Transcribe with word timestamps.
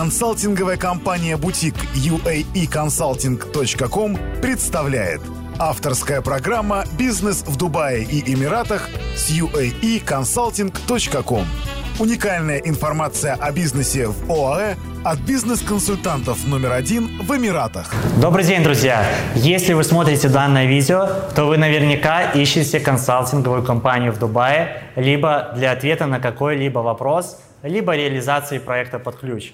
Консалтинговая 0.00 0.78
компания 0.78 1.36
«Бутик» 1.36 1.74
uaeconsulting.com 1.94 4.16
представляет 4.40 5.20
Авторская 5.58 6.22
программа 6.22 6.86
«Бизнес 6.98 7.44
в 7.46 7.58
Дубае 7.58 8.04
и 8.04 8.32
Эмиратах» 8.32 8.88
с 9.14 9.30
uaeconsulting.com 9.30 11.44
Уникальная 11.98 12.60
информация 12.60 13.34
о 13.34 13.52
бизнесе 13.52 14.06
в 14.06 14.32
ОАЭ 14.32 14.76
от 15.04 15.18
бизнес-консультантов 15.18 16.46
номер 16.46 16.72
один 16.72 17.20
в 17.20 17.36
Эмиратах. 17.36 17.92
Добрый 18.22 18.44
день, 18.44 18.62
друзья! 18.62 19.04
Если 19.34 19.74
вы 19.74 19.84
смотрите 19.84 20.30
данное 20.30 20.64
видео, 20.64 21.10
то 21.36 21.44
вы 21.44 21.58
наверняка 21.58 22.30
ищете 22.30 22.80
консалтинговую 22.80 23.64
компанию 23.64 24.12
в 24.12 24.18
Дубае 24.18 24.82
либо 24.96 25.52
для 25.56 25.72
ответа 25.72 26.06
на 26.06 26.20
какой-либо 26.20 26.78
вопрос, 26.78 27.38
либо 27.62 27.94
реализации 27.94 28.56
проекта 28.56 28.98
под 28.98 29.16
ключ. 29.16 29.52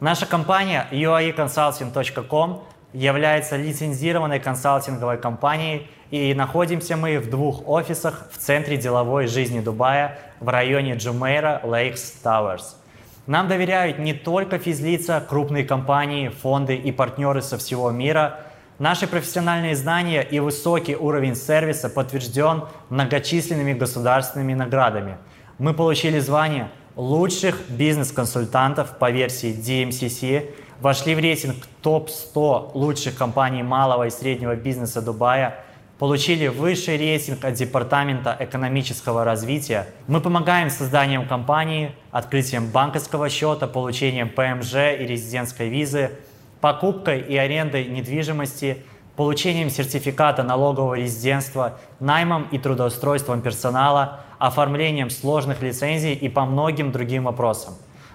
Наша 0.00 0.24
компания 0.24 0.88
uaeconsulting.com 0.92 2.62
является 2.94 3.58
лицензированной 3.58 4.40
консалтинговой 4.40 5.18
компанией 5.18 5.90
и 6.10 6.32
находимся 6.32 6.96
мы 6.96 7.18
в 7.18 7.28
двух 7.28 7.68
офисах 7.68 8.30
в 8.32 8.38
центре 8.38 8.78
деловой 8.78 9.26
жизни 9.26 9.60
Дубая 9.60 10.18
в 10.40 10.48
районе 10.48 10.94
Jumeirah 10.94 11.60
Lakes 11.64 12.12
Towers. 12.22 12.78
Нам 13.26 13.46
доверяют 13.46 13.98
не 13.98 14.14
только 14.14 14.58
физлица, 14.58 15.22
крупные 15.28 15.64
компании, 15.64 16.30
фонды 16.30 16.76
и 16.76 16.92
партнеры 16.92 17.42
со 17.42 17.58
всего 17.58 17.90
мира. 17.90 18.40
Наши 18.78 19.06
профессиональные 19.06 19.76
знания 19.76 20.22
и 20.22 20.40
высокий 20.40 20.96
уровень 20.96 21.36
сервиса 21.36 21.90
подтвержден 21.90 22.64
многочисленными 22.88 23.74
государственными 23.74 24.54
наградами. 24.54 25.18
Мы 25.58 25.74
получили 25.74 26.20
звание 26.20 26.70
лучших 26.96 27.60
бизнес-консультантов 27.68 28.98
по 28.98 29.10
версии 29.10 29.54
DMCC, 29.54 30.50
вошли 30.80 31.14
в 31.14 31.18
рейтинг 31.18 31.56
топ-100 31.82 32.72
лучших 32.74 33.16
компаний 33.16 33.62
малого 33.62 34.06
и 34.06 34.10
среднего 34.10 34.56
бизнеса 34.56 35.02
Дубая– 35.02 35.64
получили 36.00 36.48
высший 36.48 36.96
рейтинг 36.96 37.44
от 37.44 37.52
Департамента 37.52 38.34
экономического 38.40 39.22
развития. 39.22 39.86
Мы 40.08 40.22
помогаем 40.22 40.70
созданием 40.70 41.28
компании, 41.28 41.94
открытием 42.10 42.68
банковского 42.68 43.28
счета, 43.28 43.66
получением 43.66 44.30
ПМЖ 44.30 44.74
и 44.98 45.06
резидентской 45.06 45.68
визы, 45.68 46.12
покупкой 46.62 47.20
и 47.20 47.36
арендой 47.36 47.84
недвижимости, 47.84 48.78
получением 49.14 49.68
сертификата 49.68 50.42
налогового 50.42 50.94
резидентства, 50.94 51.78
наймом 52.00 52.44
и 52.50 52.58
трудоустройством 52.58 53.42
персонала, 53.42 54.20
оформлением 54.40 55.10
сложных 55.10 55.62
лицензий 55.62 56.14
и 56.14 56.28
по 56.28 56.44
многим 56.44 56.90
другим 56.90 57.24
вопросам. 57.24 57.74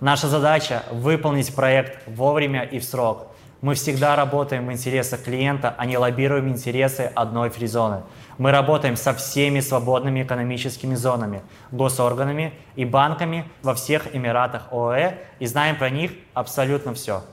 Наша 0.00 0.26
задача– 0.26 0.82
выполнить 0.90 1.54
проект 1.54 2.00
вовремя 2.08 2.62
и 2.62 2.80
в 2.80 2.84
срок– 2.84 3.28
мы 3.62 3.74
всегда 3.74 4.16
работаем 4.16 4.66
в 4.66 4.72
интересах 4.72 5.22
клиента, 5.22 5.74
а 5.78 5.86
не 5.86 5.96
лоббируем 5.96 6.48
интересы 6.48 7.10
одной 7.14 7.48
фризоны. 7.48 8.02
Мы 8.36 8.50
работаем 8.52 8.96
со 8.96 9.14
всеми 9.14 9.60
свободными 9.60 10.22
экономическими 10.22 10.94
зонами, 10.94 11.42
госорганами 11.70 12.52
и 12.74 12.84
банками 12.84 13.44
во 13.62 13.74
всех 13.74 14.14
Эмиратах 14.14 14.70
ОАЭ 14.70 15.14
и 15.38 15.46
знаем 15.46 15.76
про 15.76 15.88
них 15.88 16.12
абсолютно 16.34 16.92
все. 16.92 17.24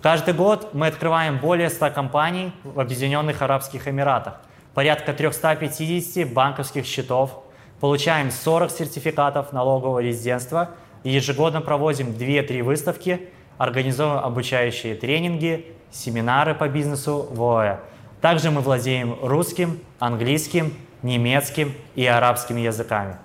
Каждый 0.00 0.32
год 0.32 0.72
мы 0.72 0.86
открываем 0.86 1.38
более 1.38 1.68
100 1.68 1.90
компаний 1.90 2.54
в 2.64 2.80
Объединенных 2.80 3.42
Арабских 3.42 3.86
Эмиратах, 3.86 4.40
порядка 4.72 5.12
350 5.12 6.32
банковских 6.32 6.86
счетов, 6.86 7.44
получаем 7.80 8.30
40 8.30 8.70
сертификатов 8.70 9.52
налогового 9.52 10.00
резидентства 10.00 10.70
и 11.02 11.10
ежегодно 11.10 11.60
проводим 11.60 12.10
2-3 12.10 12.62
выставки– 12.62 13.28
организовываем 13.60 14.24
обучающие 14.24 14.94
тренинги, 14.94 15.66
семинары 15.90 16.54
по 16.54 16.66
бизнесу 16.66 17.28
в 17.30 17.42
ОАЭ. 17.42 17.80
Также 18.22 18.50
мы 18.50 18.62
владеем 18.62 19.18
русским, 19.20 19.80
английским, 19.98 20.72
немецким 21.02 21.74
и 21.94 22.06
арабским 22.06 22.56
языками. 22.56 23.16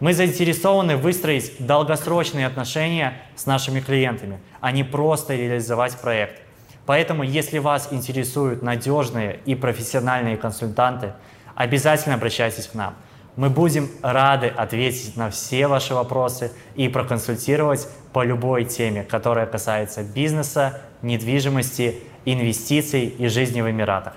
Мы 0.00 0.12
заинтересованы 0.12 0.98
выстроить 0.98 1.54
долгосрочные 1.58 2.46
отношения 2.46 3.22
с 3.36 3.46
нашими 3.46 3.80
клиентами, 3.80 4.38
а 4.60 4.70
не 4.70 4.84
просто 4.84 5.34
реализовать 5.34 5.96
проект. 5.96 6.42
Поэтому, 6.84 7.22
если 7.22 7.56
вас 7.56 7.88
интересуют 7.90 8.60
надежные 8.60 9.40
и 9.46 9.54
профессиональные 9.54 10.36
консультанты, 10.36 11.14
обязательно 11.54 12.16
обращайтесь 12.16 12.66
к 12.66 12.74
нам. 12.74 12.96
Мы 13.36 13.50
будем 13.50 13.90
рады 14.00 14.46
ответить 14.46 15.16
на 15.16 15.30
все 15.30 15.66
ваши 15.66 15.92
вопросы 15.92 16.52
и 16.76 16.88
проконсультировать 16.88 17.88
по 18.12 18.22
любой 18.22 18.64
теме, 18.64 19.02
которая 19.02 19.46
касается 19.46 20.04
бизнеса, 20.04 20.80
недвижимости, 21.02 21.98
инвестиций 22.24 23.06
и 23.06 23.26
жизни 23.26 23.60
в 23.60 23.68
Эмиратах. 23.68 24.14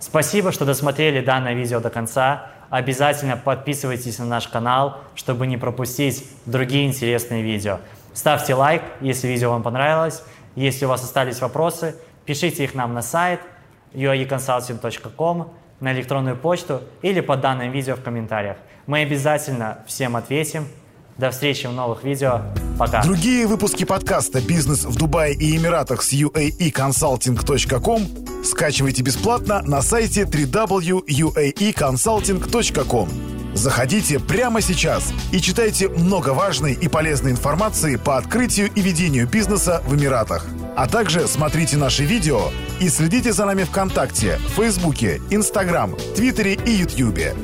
Спасибо, 0.00 0.50
что 0.50 0.64
досмотрели 0.64 1.24
данное 1.24 1.54
видео 1.54 1.78
до 1.78 1.90
конца. 1.90 2.50
Обязательно 2.70 3.36
подписывайтесь 3.36 4.18
на 4.18 4.24
наш 4.24 4.48
канал, 4.48 4.98
чтобы 5.14 5.46
не 5.46 5.56
пропустить 5.56 6.28
другие 6.44 6.86
интересные 6.86 7.42
видео. 7.42 7.78
Ставьте 8.14 8.54
лайк, 8.54 8.82
если 9.00 9.28
видео 9.28 9.50
вам 9.50 9.62
понравилось. 9.62 10.24
Если 10.56 10.84
у 10.84 10.88
вас 10.88 11.04
остались 11.04 11.40
вопросы, 11.40 11.94
пишите 12.24 12.64
их 12.64 12.74
нам 12.74 12.94
на 12.94 13.02
сайт 13.02 13.40
uaeconsulting.com 13.92 15.48
на 15.84 15.92
электронную 15.92 16.34
почту 16.34 16.80
или 17.02 17.20
под 17.20 17.42
данным 17.42 17.70
видео 17.70 17.94
в 17.94 18.00
комментариях. 18.00 18.56
Мы 18.86 19.02
обязательно 19.02 19.78
всем 19.86 20.16
ответим. 20.16 20.66
До 21.18 21.30
встречи 21.30 21.66
в 21.66 21.72
новых 21.72 22.02
видео. 22.02 22.40
Пока. 22.76 23.04
Другие 23.04 23.46
выпуски 23.46 23.84
подкаста 23.84 24.40
«Бизнес 24.40 24.84
в 24.84 24.96
Дубае 24.96 25.32
и 25.34 25.56
Эмиратах» 25.56 26.02
с 26.02 26.12
uaeconsulting.com 26.12 28.44
скачивайте 28.44 29.02
бесплатно 29.02 29.62
на 29.62 29.80
сайте 29.82 30.22
www.uaeconsulting.com. 30.22 33.08
Заходите 33.54 34.18
прямо 34.18 34.60
сейчас 34.60 35.14
и 35.32 35.40
читайте 35.40 35.88
много 35.88 36.30
важной 36.30 36.72
и 36.72 36.88
полезной 36.88 37.30
информации 37.30 37.94
по 37.94 38.16
открытию 38.16 38.68
и 38.74 38.80
ведению 38.80 39.28
бизнеса 39.28 39.80
в 39.86 39.94
Эмиратах. 39.94 40.44
А 40.76 40.88
также 40.88 41.28
смотрите 41.28 41.76
наши 41.76 42.04
видео 42.04 42.40
и 42.80 42.88
следите 42.88 43.32
за 43.32 43.44
нами 43.44 43.62
ВКонтакте, 43.64 44.38
Фейсбуке, 44.56 45.20
Инстаграм, 45.30 45.94
Твиттере 46.16 46.54
и 46.54 46.70
Ютьюбе. 46.70 47.34